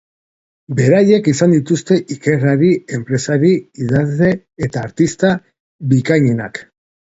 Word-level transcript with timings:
Beraiek 0.77 1.29
izan 1.31 1.53
dituzte 1.55 1.97
ikerlari, 2.15 2.71
enpresari, 2.99 3.53
idazle 3.85 4.33
eta 4.71 4.85
artista 4.89 5.33
bikainenak. 5.95 6.65